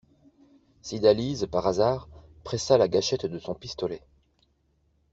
[0.81, 2.09] Cydalise, par hasard,
[2.43, 4.01] pressa la gâchette de son pistolet.